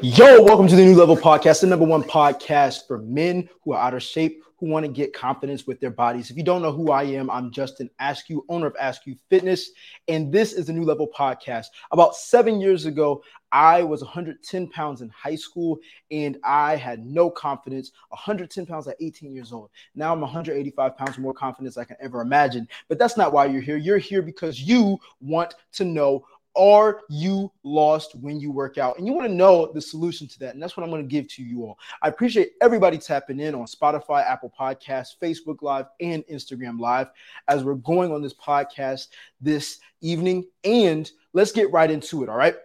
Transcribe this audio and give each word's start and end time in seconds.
Yo, 0.00 0.42
welcome 0.42 0.66
to 0.66 0.74
the 0.74 0.84
New 0.84 0.96
Level 0.96 1.16
Podcast, 1.16 1.60
the 1.60 1.66
number 1.66 1.84
one 1.84 2.02
podcast 2.02 2.86
for 2.86 2.98
men 2.98 3.48
who 3.62 3.72
are 3.72 3.80
out 3.80 3.94
of 3.94 4.02
shape, 4.02 4.42
who 4.58 4.66
want 4.66 4.86
to 4.86 4.90
get 4.90 5.12
confidence 5.12 5.66
with 5.66 5.80
their 5.80 5.90
bodies. 5.90 6.30
If 6.30 6.36
you 6.36 6.42
don't 6.42 6.62
know 6.62 6.72
who 6.72 6.90
I 6.90 7.04
am, 7.04 7.30
I'm 7.30 7.50
Justin 7.52 7.90
Askew, 8.00 8.44
owner 8.48 8.66
of 8.66 8.76
Askew 8.80 9.16
Fitness, 9.28 9.70
and 10.08 10.32
this 10.32 10.54
is 10.54 10.66
the 10.66 10.72
New 10.72 10.84
Level 10.84 11.08
Podcast. 11.16 11.66
About 11.92 12.16
seven 12.16 12.60
years 12.60 12.86
ago, 12.86 13.22
I 13.52 13.82
was 13.82 14.02
110 14.02 14.68
pounds 14.68 15.02
in 15.02 15.10
high 15.10 15.36
school 15.36 15.78
and 16.10 16.38
I 16.42 16.74
had 16.74 17.04
no 17.04 17.28
confidence. 17.28 17.92
110 18.08 18.64
pounds 18.64 18.88
at 18.88 18.96
18 18.98 19.34
years 19.34 19.52
old. 19.52 19.70
Now 19.94 20.12
I'm 20.12 20.22
185 20.22 20.96
pounds 20.96 21.18
more 21.18 21.34
confidence 21.34 21.76
I 21.76 21.84
can 21.84 21.96
ever 22.00 22.22
imagine. 22.22 22.66
But 22.88 22.98
that's 22.98 23.18
not 23.18 23.32
why 23.32 23.44
you're 23.46 23.60
here. 23.60 23.76
You're 23.76 23.98
here 23.98 24.22
because 24.22 24.62
you 24.62 24.98
want 25.20 25.54
to 25.72 25.84
know 25.84 26.24
are 26.56 27.00
you 27.08 27.50
lost 27.62 28.14
when 28.16 28.38
you 28.38 28.50
work 28.50 28.78
out? 28.78 28.98
And 28.98 29.06
you 29.06 29.12
want 29.12 29.28
to 29.28 29.34
know 29.34 29.72
the 29.72 29.80
solution 29.80 30.26
to 30.28 30.38
that. 30.40 30.54
And 30.54 30.62
that's 30.62 30.76
what 30.76 30.84
I'm 30.84 30.90
going 30.90 31.02
to 31.02 31.08
give 31.08 31.28
to 31.28 31.42
you 31.42 31.64
all. 31.64 31.78
I 32.02 32.08
appreciate 32.08 32.52
everybody 32.60 32.98
tapping 32.98 33.40
in 33.40 33.54
on 33.54 33.66
Spotify, 33.66 34.24
Apple 34.28 34.52
Podcasts, 34.58 35.16
Facebook 35.20 35.62
Live, 35.62 35.86
and 36.00 36.24
Instagram 36.26 36.78
Live 36.78 37.08
as 37.48 37.64
we're 37.64 37.74
going 37.74 38.12
on 38.12 38.22
this 38.22 38.34
podcast 38.34 39.08
this 39.40 39.78
evening. 40.00 40.46
And 40.64 41.10
let's 41.32 41.52
get 41.52 41.72
right 41.72 41.90
into 41.90 42.22
it. 42.22 42.28
All 42.28 42.36
right. 42.36 42.56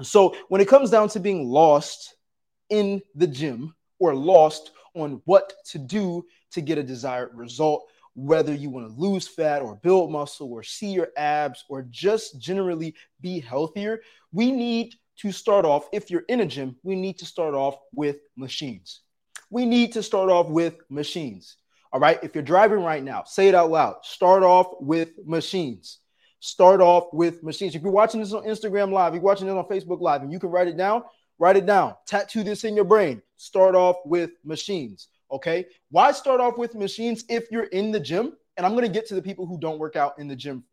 So, 0.00 0.36
when 0.48 0.60
it 0.60 0.68
comes 0.68 0.90
down 0.90 1.08
to 1.10 1.20
being 1.20 1.48
lost 1.48 2.14
in 2.70 3.02
the 3.16 3.26
gym 3.26 3.74
or 3.98 4.14
lost 4.14 4.70
on 4.94 5.20
what 5.24 5.54
to 5.66 5.78
do 5.78 6.24
to 6.52 6.60
get 6.60 6.78
a 6.78 6.82
desired 6.84 7.34
result, 7.34 7.88
whether 8.18 8.52
you 8.52 8.68
want 8.68 8.88
to 8.88 9.00
lose 9.00 9.28
fat 9.28 9.62
or 9.62 9.76
build 9.76 10.10
muscle 10.10 10.52
or 10.52 10.62
see 10.62 10.90
your 10.90 11.08
abs 11.16 11.64
or 11.68 11.86
just 11.90 12.40
generally 12.40 12.94
be 13.20 13.38
healthier, 13.38 14.00
we 14.32 14.50
need 14.50 14.94
to 15.18 15.30
start 15.32 15.64
off, 15.64 15.88
if 15.92 16.10
you're 16.10 16.24
in 16.28 16.40
a 16.40 16.46
gym, 16.46 16.76
we 16.82 16.94
need 16.94 17.18
to 17.18 17.26
start 17.26 17.54
off 17.54 17.76
with 17.94 18.18
machines. 18.36 19.00
We 19.50 19.66
need 19.66 19.92
to 19.92 20.02
start 20.02 20.30
off 20.30 20.48
with 20.48 20.74
machines. 20.90 21.56
All 21.92 22.00
right. 22.00 22.18
If 22.22 22.34
you're 22.34 22.42
driving 22.42 22.82
right 22.82 23.02
now, 23.02 23.22
say 23.24 23.48
it 23.48 23.54
out 23.54 23.70
loud. 23.70 23.96
Start 24.02 24.42
off 24.42 24.66
with 24.80 25.10
machines. 25.24 26.00
Start 26.40 26.80
off 26.80 27.08
with 27.12 27.42
machines. 27.42 27.74
If 27.74 27.82
you're 27.82 27.90
watching 27.90 28.20
this 28.20 28.32
on 28.32 28.44
Instagram 28.44 28.92
Live, 28.92 29.14
you're 29.14 29.22
watching 29.22 29.46
this 29.46 29.54
on 29.54 29.64
Facebook 29.64 30.00
Live, 30.00 30.22
and 30.22 30.32
you 30.32 30.38
can 30.38 30.50
write 30.50 30.68
it 30.68 30.76
down, 30.76 31.02
write 31.38 31.56
it 31.56 31.66
down. 31.66 31.94
Tattoo 32.06 32.42
this 32.42 32.64
in 32.64 32.76
your 32.76 32.84
brain. 32.84 33.22
Start 33.36 33.74
off 33.74 33.96
with 34.04 34.30
machines. 34.44 35.08
Okay. 35.30 35.66
Why 35.90 36.12
start 36.12 36.40
off 36.40 36.56
with 36.56 36.74
machines 36.74 37.24
if 37.28 37.50
you're 37.50 37.64
in 37.64 37.90
the 37.92 38.00
gym? 38.00 38.32
And 38.56 38.66
I'm 38.66 38.72
going 38.72 38.84
to 38.84 38.92
get 38.92 39.06
to 39.08 39.14
the 39.14 39.22
people 39.22 39.46
who 39.46 39.58
don't 39.58 39.78
work 39.78 39.96
out 39.96 40.18
in 40.18 40.26
the 40.26 40.36
gym 40.36 40.64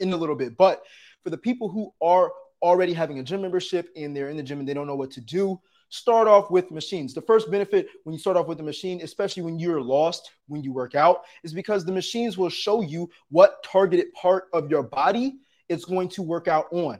in 0.00 0.12
a 0.12 0.16
little 0.16 0.36
bit. 0.36 0.56
But 0.56 0.82
for 1.24 1.30
the 1.30 1.38
people 1.38 1.68
who 1.68 1.92
are 2.00 2.32
already 2.62 2.92
having 2.92 3.18
a 3.18 3.22
gym 3.22 3.42
membership 3.42 3.88
and 3.96 4.16
they're 4.16 4.28
in 4.28 4.36
the 4.36 4.42
gym 4.42 4.60
and 4.60 4.68
they 4.68 4.74
don't 4.74 4.86
know 4.86 4.94
what 4.94 5.10
to 5.12 5.20
do, 5.20 5.60
start 5.88 6.28
off 6.28 6.50
with 6.50 6.70
machines. 6.70 7.14
The 7.14 7.22
first 7.22 7.50
benefit 7.50 7.88
when 8.04 8.12
you 8.12 8.18
start 8.18 8.36
off 8.36 8.46
with 8.46 8.60
a 8.60 8.62
machine, 8.62 9.00
especially 9.02 9.42
when 9.42 9.58
you're 9.58 9.80
lost 9.80 10.30
when 10.46 10.62
you 10.62 10.72
work 10.72 10.94
out, 10.94 11.22
is 11.42 11.52
because 11.52 11.84
the 11.84 11.92
machines 11.92 12.38
will 12.38 12.48
show 12.48 12.80
you 12.80 13.10
what 13.30 13.62
targeted 13.64 14.12
part 14.14 14.44
of 14.52 14.70
your 14.70 14.82
body 14.82 15.38
it's 15.68 15.84
going 15.84 16.08
to 16.10 16.22
work 16.22 16.48
out 16.48 16.66
on. 16.72 16.98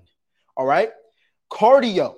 All 0.57 0.67
right. 0.67 0.91
Cardio 1.51 2.17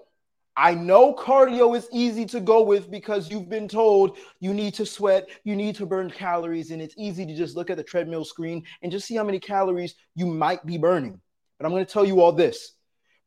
I 0.56 0.74
know 0.74 1.12
cardio 1.14 1.76
is 1.76 1.88
easy 1.92 2.26
to 2.26 2.40
go 2.40 2.62
with 2.62 2.88
because 2.88 3.28
you've 3.30 3.48
been 3.48 3.66
told 3.66 4.18
you 4.38 4.54
need 4.54 4.74
to 4.74 4.86
sweat, 4.86 5.28
you 5.42 5.56
need 5.56 5.74
to 5.76 5.86
burn 5.86 6.10
calories, 6.10 6.70
and 6.70 6.80
it's 6.80 6.94
easy 6.96 7.26
to 7.26 7.34
just 7.34 7.56
look 7.56 7.70
at 7.70 7.76
the 7.76 7.82
treadmill 7.82 8.24
screen 8.24 8.64
and 8.80 8.92
just 8.92 9.06
see 9.06 9.16
how 9.16 9.24
many 9.24 9.40
calories 9.40 9.96
you 10.14 10.26
might 10.26 10.64
be 10.64 10.78
burning. 10.78 11.20
But 11.58 11.66
I'm 11.66 11.72
going 11.72 11.84
to 11.84 11.92
tell 11.92 12.04
you 12.04 12.20
all 12.20 12.32
this 12.32 12.74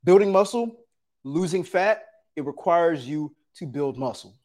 building 0.06 0.32
muscle, 0.32 0.80
losing 1.26 1.66
fat, 1.66 2.04
it 2.38 2.46
requires 2.46 3.06
you 3.06 3.36
to 3.56 3.66
build 3.66 3.98
muscle. 3.98 4.38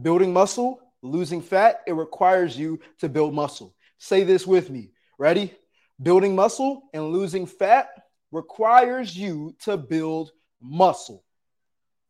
Building 0.00 0.32
muscle, 0.32 0.80
losing 1.02 1.42
fat, 1.42 1.80
it 1.88 1.94
requires 1.94 2.56
you 2.56 2.78
to 3.00 3.08
build 3.08 3.34
muscle. 3.34 3.74
Say 3.98 4.22
this 4.22 4.46
with 4.46 4.70
me. 4.70 4.92
Ready? 5.18 5.52
Building 6.00 6.36
muscle 6.36 6.82
and 6.92 7.08
losing 7.08 7.46
fat 7.46 7.88
requires 8.30 9.16
you 9.16 9.56
to 9.64 9.76
build 9.76 10.30
muscle. 10.60 11.23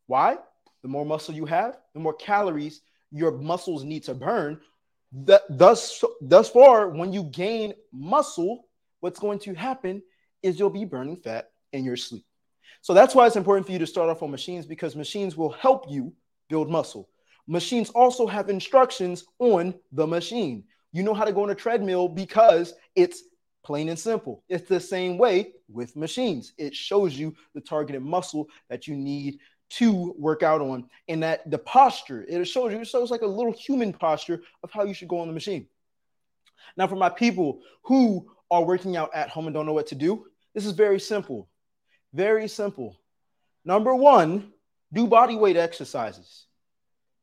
Why? 0.07 0.37
The 0.81 0.87
more 0.87 1.05
muscle 1.05 1.33
you 1.33 1.45
have, 1.45 1.77
the 1.93 1.99
more 1.99 2.13
calories 2.13 2.81
your 3.11 3.31
muscles 3.31 3.83
need 3.83 4.03
to 4.03 4.13
burn. 4.13 4.59
thus, 5.11 6.03
thus 6.21 6.49
far, 6.49 6.89
when 6.89 7.13
you 7.13 7.23
gain 7.23 7.73
muscle, 7.91 8.67
what's 8.99 9.19
going 9.19 9.39
to 9.39 9.53
happen 9.53 10.01
is 10.43 10.59
you'll 10.59 10.69
be 10.69 10.85
burning 10.85 11.15
fat 11.15 11.49
in 11.73 11.83
your 11.83 11.95
sleep. 11.95 12.25
So 12.81 12.93
that's 12.93 13.15
why 13.15 13.25
it's 13.25 13.35
important 13.35 13.65
for 13.65 13.71
you 13.71 13.79
to 13.79 13.87
start 13.87 14.09
off 14.09 14.21
on 14.21 14.31
machines 14.31 14.65
because 14.65 14.95
machines 14.95 15.35
will 15.35 15.51
help 15.51 15.85
you 15.89 16.13
build 16.49 16.69
muscle. 16.69 17.09
Machines 17.47 17.89
also 17.91 18.27
have 18.27 18.49
instructions 18.49 19.23
on 19.39 19.73
the 19.91 20.05
machine. 20.05 20.63
You 20.91 21.03
know 21.03 21.13
how 21.13 21.25
to 21.25 21.33
go 21.33 21.43
on 21.43 21.49
a 21.49 21.55
treadmill 21.55 22.07
because 22.07 22.73
it's 22.95 23.23
plain 23.63 23.89
and 23.89 23.97
simple. 23.97 24.43
It's 24.49 24.67
the 24.67 24.79
same 24.79 25.17
way 25.17 25.53
with 25.67 25.95
machines. 25.95 26.53
It 26.57 26.75
shows 26.75 27.17
you 27.17 27.35
the 27.53 27.61
targeted 27.61 28.03
muscle 28.03 28.47
that 28.69 28.87
you 28.87 28.95
need 28.95 29.39
to 29.69 30.15
work 30.17 30.43
out 30.43 30.61
on 30.61 30.87
and 31.07 31.23
that 31.23 31.49
the 31.49 31.57
posture 31.57 32.23
it 32.27 32.43
shows 32.45 32.71
you 32.71 32.79
it 32.79 32.87
shows 32.87 33.09
like 33.09 33.21
a 33.21 33.27
little 33.27 33.51
human 33.51 33.91
posture 33.91 34.41
of 34.63 34.71
how 34.71 34.83
you 34.83 34.93
should 34.93 35.07
go 35.07 35.19
on 35.19 35.27
the 35.27 35.33
machine. 35.33 35.67
Now 36.77 36.87
for 36.87 36.95
my 36.95 37.09
people 37.09 37.61
who 37.83 38.29
are 38.51 38.63
working 38.63 38.95
out 38.95 39.09
at 39.13 39.29
home 39.29 39.47
and 39.47 39.53
don't 39.53 39.65
know 39.65 39.73
what 39.73 39.87
to 39.87 39.95
do 39.95 40.25
this 40.53 40.65
is 40.65 40.71
very 40.71 40.99
simple. 40.99 41.49
Very 42.13 42.47
simple. 42.47 42.97
Number 43.65 43.93
one 43.93 44.51
do 44.93 45.07
body 45.07 45.35
weight 45.35 45.57
exercises. 45.57 46.45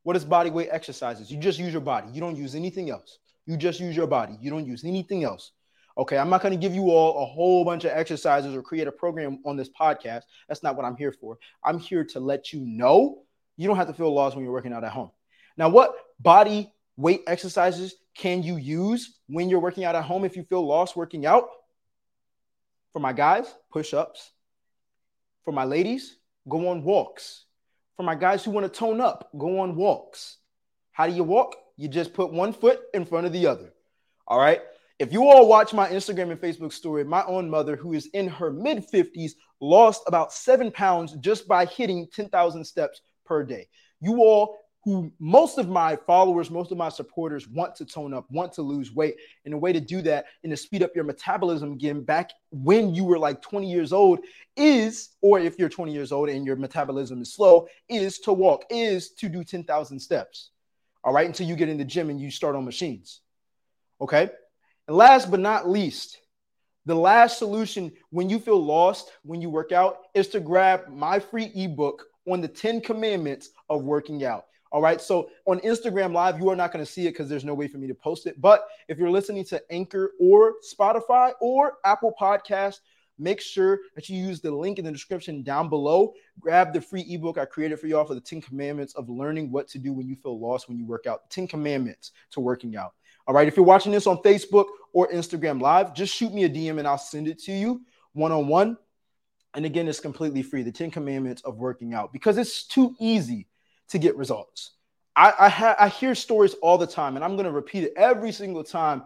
What 0.03 0.17
is 0.17 0.25
body 0.25 0.51
weight 0.51 0.69
exercises? 0.71 1.31
You 1.31 1.39
just 1.39 1.59
use 1.59 1.73
your 1.73 1.81
body. 1.81 2.09
You 2.13 2.21
don't 2.21 2.37
use 2.37 2.55
anything 2.55 2.91
else. 2.91 3.19
You 3.47 3.57
just 3.57 3.81
use 3.81 3.97
your 3.97 4.09
body. 4.09 4.37
You 4.41 4.51
don't 4.51 4.67
use 4.67 4.85
anything 4.85 5.25
else 5.25 5.53
Okay, 5.99 6.17
I'm 6.17 6.31
not 6.31 6.43
going 6.43 6.53
to 6.53 6.61
give 6.61 6.75
you 6.75 6.91
all 6.91 7.23
a 7.23 7.27
whole 7.27 7.65
bunch 7.65 7.85
of 7.85 7.91
exercises 7.93 8.55
or 8.55 8.63
create 8.63 8.89
a 8.89 8.93
program 8.93 9.41
on 9.45 9.57
this 9.57 9.69
podcast. 9.69 10.23
That's 10.49 10.63
not 10.63 10.77
what 10.77 10.85
I'm 10.87 10.97
here 10.97 11.13
for. 11.13 11.39
I'm 11.65 11.79
here 11.79 12.05
to 12.05 12.21
let 12.21 12.53
you 12.53 12.61
know 12.61 13.23
you 13.57 13.69
don't 13.69 13.77
have 13.77 13.89
to 13.89 13.95
feel 13.95 14.13
lost 14.13 14.35
when 14.35 14.45
you're 14.45 14.55
working 14.55 14.73
out 14.73 14.85
at 14.85 14.93
home. 14.93 15.11
Now, 15.57 15.69
what 15.69 15.95
body 16.19 16.73
weight 16.97 17.23
exercises 17.27 17.95
can 18.15 18.43
you 18.43 18.57
use 18.57 19.19
when 19.27 19.49
you're 19.49 19.61
working 19.61 19.85
out 19.85 19.95
at 19.95 20.05
home 20.05 20.25
if 20.25 20.37
you 20.37 20.45
feel 20.45 20.67
lost 20.67 20.97
working 20.97 21.27
out? 21.27 21.49
For 22.93 22.99
my 22.99 23.13
guys, 23.13 23.53
push 23.71 23.95
ups. 23.95 24.33
For 25.45 25.53
my 25.53 25.65
ladies, 25.65 26.17
go 26.49 26.69
on 26.69 26.83
walks. 26.85 27.45
For 27.97 28.03
my 28.03 28.15
guys 28.15 28.45
who 28.45 28.51
want 28.51 28.65
to 28.65 28.79
tone 28.79 29.01
up, 29.01 29.31
go 29.37 29.61
on 29.61 29.77
walks. 29.77 30.39
How 30.93 31.07
do 31.07 31.13
you 31.13 31.25
walk? 31.25 31.57
You 31.77 31.89
just 31.89 32.13
put 32.13 32.33
one 32.33 32.53
foot 32.53 32.81
in 32.95 33.05
front 33.05 33.27
of 33.27 33.33
the 33.33 33.47
other. 33.47 33.73
All 34.27 34.39
right. 34.39 34.61
If 35.03 35.13
you 35.13 35.29
all 35.29 35.49
watch 35.49 35.75
my 35.75 35.89
Instagram 35.89 36.31
and 36.31 36.41
Facebook 36.41 36.73
story, 36.73 37.03
my 37.03 37.25
own 37.25 37.51
mother, 37.51 37.75
who 37.75 37.93
is 37.93 38.07
in 38.13 38.29
her 38.29 38.53
mid 38.53 38.89
50s, 38.89 39.33
lost 39.59 40.05
about 40.07 40.33
seven 40.33 40.71
pounds 40.71 41.15
just 41.15 41.49
by 41.49 41.65
hitting 41.65 42.07
10,000 42.15 42.65
steps 42.65 43.01
per 43.27 43.43
day. 43.43 43.67
You 44.01 44.19
all, 44.19 44.59
who 44.85 45.13
most 45.19 45.59
of 45.59 45.69
my 45.69 45.97
followers, 45.97 46.53
most 46.53 46.71
of 46.71 46.79
my 46.79 46.89
supporters 46.89 47.49
want 47.49 47.75
to 47.75 47.85
tone 47.85 48.15
up, 48.15 48.31
want 48.31 48.53
to 48.53 48.63
lose 48.63 48.95
weight. 48.95 49.17
And 49.45 49.53
a 49.53 49.59
way 49.59 49.73
to 49.73 49.81
do 49.81 50.03
that 50.03 50.27
and 50.45 50.53
to 50.53 50.57
speed 50.57 50.85
up 50.85 50.95
your 50.95 51.03
metabolism 51.03 51.73
again 51.73 52.05
back 52.05 52.31
when 52.53 52.95
you 52.95 53.03
were 53.03 53.19
like 53.19 53.43
20 53.43 53.69
years 53.69 53.93
old 53.93 54.21
is, 54.57 55.17
or 55.21 55.41
if 55.41 55.59
you're 55.59 55.69
20 55.69 55.93
years 55.93 56.13
old 56.13 56.29
and 56.29 56.47
your 56.47 56.55
metabolism 56.55 57.21
is 57.23 57.35
slow, 57.35 57.67
is 57.89 58.21
to 58.21 58.33
walk, 58.33 58.67
is 58.71 59.11
to 59.15 59.29
do 59.29 59.43
10,000 59.43 59.99
steps. 59.99 60.51
All 61.03 61.13
right. 61.13 61.27
Until 61.27 61.49
you 61.49 61.57
get 61.57 61.69
in 61.69 61.79
the 61.79 61.85
gym 61.85 62.09
and 62.09 62.21
you 62.21 62.31
start 62.31 62.55
on 62.55 62.65
machines. 62.65 63.21
Okay. 64.01 64.31
And 64.89 64.97
last 64.97 65.31
but 65.31 65.41
not 65.41 65.69
least, 65.69 66.19
the 66.87 66.95
last 66.95 67.39
solution 67.39 67.93
when 68.11 68.29
you 68.29 68.39
feel 68.39 68.63
lost 68.63 69.13
when 69.23 69.41
you 69.41 69.51
work 69.51 69.73
out 69.73 69.99
is 70.15 70.29
to 70.29 70.41
grab 70.41 70.89
my 70.89 71.19
free 71.21 71.51
ebook 71.55 72.05
on 72.29 72.41
the 72.41 72.49
10 72.49 72.81
commandments 72.81 73.51
of 73.69 73.85
working 73.85 74.25
out. 74.25 74.47
All 74.73 74.81
right. 74.81 75.01
So 75.01 75.29
on 75.47 75.61
Instagram 75.61 76.15
Live, 76.15 76.41
you 76.41 76.49
are 76.49 76.57
not 76.57 76.73
going 76.73 76.85
to 76.85 76.91
see 76.91 77.07
it 77.07 77.11
because 77.11 77.29
there's 77.29 77.45
no 77.45 77.53
way 77.53 77.69
for 77.69 77.77
me 77.77 77.87
to 77.89 77.95
post 77.95 78.27
it. 78.27 78.41
But 78.41 78.67
if 78.89 78.99
you're 78.99 79.11
listening 79.11 79.45
to 79.47 79.63
Anchor 79.71 80.13
or 80.19 80.55
Spotify 80.63 81.33
or 81.41 81.75
Apple 81.85 82.15
Podcast, 82.19 82.81
make 83.19 83.41
sure 83.41 83.81
that 83.95 84.09
you 84.09 84.17
use 84.17 84.41
the 84.41 84.51
link 84.51 84.79
in 84.79 84.85
the 84.85 84.93
description 84.93 85.43
down 85.43 85.69
below. 85.69 86.13
Grab 86.41 86.73
the 86.73 86.81
free 86.81 87.05
ebook 87.09 87.39
I 87.39 87.45
created 87.45 87.79
for 87.79 87.87
y'all 87.87 88.05
for 88.05 88.15
the 88.15 88.21
10 88.21 88.41
commandments 88.41 88.95
of 88.95 89.09
learning 89.09 89.51
what 89.51 89.69
to 89.69 89.79
do 89.79 89.93
when 89.93 90.09
you 90.09 90.17
feel 90.17 90.39
lost 90.39 90.69
when 90.69 90.79
you 90.79 90.87
work 90.87 91.07
out. 91.07 91.31
10 91.31 91.47
commandments 91.47 92.13
to 92.33 92.41
working 92.41 92.77
out. 92.77 92.95
All 93.27 93.35
right. 93.35 93.47
If 93.47 93.57
you're 93.57 93.65
watching 93.65 93.93
this 93.93 94.07
on 94.07 94.19
Facebook 94.19 94.67
or 94.93 95.09
Instagram 95.09 95.61
Live, 95.61 95.95
just 95.95 96.15
shoot 96.15 96.33
me 96.33 96.45
a 96.45 96.51
DM 96.51 96.79
and 96.79 96.89
I'll 96.89 96.99
send 96.99 97.29
it 97.29 97.39
to 97.45 97.53
you 97.53 97.83
one 98.13 98.33
on 98.33 98.49
one. 98.49 98.77
And 99.55 99.67
again, 99.67 99.87
it's 99.87 100.01
completely 100.01 100.43
free. 100.43 100.63
The 100.63 100.73
10 100.73 100.91
commandments 100.91 101.43
of 101.43 101.59
working 101.59 101.95
out 101.95 102.13
because 102.13 102.39
it's 102.39 102.67
too 102.67 102.97
easy 102.99 103.49
to 103.91 103.99
get 103.99 104.17
results. 104.17 104.73
I, 105.15 105.33
I, 105.39 105.49
ha- 105.51 105.77
I 105.79 105.89
hear 105.89 106.15
stories 106.15 106.55
all 106.55 106.79
the 106.79 106.87
time, 106.87 107.17
and 107.17 107.25
I'm 107.25 107.35
going 107.35 107.45
to 107.45 107.53
repeat 107.53 107.85
it 107.85 107.93
every 107.97 108.33
single 108.33 108.65
time 108.65 109.05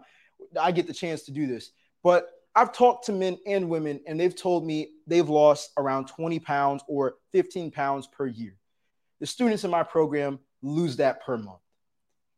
I 0.59 0.71
get 0.71 0.87
the 0.87 0.93
chance 0.93 1.23
to 1.23 1.31
do 1.31 1.47
this. 1.47 1.71
But 2.01 2.29
I've 2.57 2.73
talked 2.73 3.05
to 3.05 3.11
men 3.11 3.37
and 3.45 3.69
women, 3.69 3.99
and 4.07 4.19
they've 4.19 4.35
told 4.35 4.65
me 4.65 4.89
they've 5.05 5.29
lost 5.29 5.73
around 5.77 6.07
20 6.07 6.39
pounds 6.39 6.83
or 6.87 7.17
15 7.31 7.69
pounds 7.69 8.07
per 8.07 8.25
year. 8.25 8.57
the 9.19 9.27
students 9.27 9.63
in 9.63 9.69
my 9.69 9.83
program 9.83 10.39
lose 10.63 10.95
that 10.97 11.23
per 11.23 11.37
month. 11.37 11.59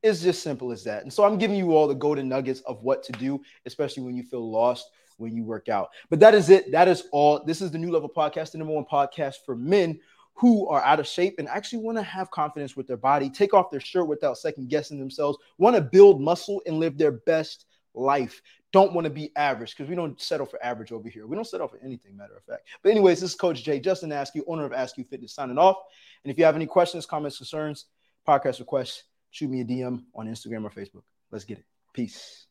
It's 0.03 0.21
just 0.21 0.43
simple 0.43 0.73
as 0.73 0.83
that. 0.83 1.03
And 1.03 1.11
so 1.11 1.23
I'm 1.23 1.37
giving 1.37 1.55
you 1.55 1.73
all 1.73 1.87
the 1.87 1.95
golden 1.95 2.27
nuggets 2.27 2.59
of 2.61 2.83
what 2.83 3.01
to 3.03 3.13
do, 3.13 3.41
especially 3.65 4.03
when 4.03 4.17
you 4.17 4.23
feel 4.23 4.49
lost 4.49 4.89
when 5.15 5.35
you 5.35 5.43
work 5.45 5.69
out. 5.69 5.89
But 6.09 6.19
that 6.19 6.35
is 6.35 6.49
it. 6.49 6.71
That 6.73 6.89
is 6.89 7.03
all. 7.13 7.43
This 7.45 7.61
is 7.61 7.71
the 7.71 7.77
New 7.77 7.91
Level 7.91 8.09
Podcast, 8.09 8.51
the 8.51 8.57
number 8.57 8.73
one 8.73 8.85
podcast 8.85 9.35
for 9.45 9.55
men 9.55 9.99
who 10.33 10.67
are 10.67 10.81
out 10.83 10.99
of 10.99 11.07
shape 11.07 11.35
and 11.37 11.47
actually 11.47 11.79
want 11.79 11.97
to 11.97 12.03
have 12.03 12.29
confidence 12.31 12.75
with 12.75 12.87
their 12.87 12.97
body, 12.97 13.29
take 13.29 13.53
off 13.53 13.71
their 13.71 13.79
shirt 13.79 14.07
without 14.07 14.37
second 14.37 14.69
guessing 14.69 14.99
themselves, 14.99 15.37
want 15.57 15.77
to 15.77 15.81
build 15.81 16.21
muscle 16.21 16.61
and 16.65 16.79
live 16.79 16.97
their 16.97 17.11
best 17.11 17.65
life. 17.93 18.41
Don't 18.71 18.93
want 18.93 19.05
to 19.05 19.09
be 19.09 19.31
average 19.35 19.75
because 19.75 19.89
we 19.89 19.95
don't 19.95 20.21
settle 20.21 20.45
for 20.45 20.63
average 20.63 20.91
over 20.91 21.09
here. 21.09 21.25
We 21.25 21.35
don't 21.35 21.45
settle 21.45 21.67
for 21.67 21.79
anything, 21.83 22.15
matter 22.15 22.37
of 22.37 22.43
fact. 22.43 22.67
But, 22.83 22.91
anyways, 22.91 23.21
this 23.21 23.31
is 23.31 23.35
Coach 23.35 23.63
Jay, 23.63 23.79
Justin 23.79 24.11
Askew, 24.11 24.43
owner 24.47 24.65
of 24.65 24.71
Askew 24.71 25.05
Fitness, 25.05 25.33
signing 25.33 25.57
off. 25.57 25.77
And 26.23 26.31
if 26.31 26.37
you 26.37 26.45
have 26.45 26.55
any 26.55 26.67
questions, 26.67 27.05
comments, 27.05 27.37
concerns, 27.37 27.85
podcast 28.27 28.59
requests, 28.59 29.03
shoot 29.31 29.49
me 29.49 29.61
a 29.61 29.65
DM 29.65 30.03
on 30.13 30.27
Instagram 30.27 30.63
or 30.65 30.69
Facebook. 30.69 31.03
Let's 31.31 31.45
get 31.45 31.59
it. 31.59 31.65
Peace. 31.93 32.48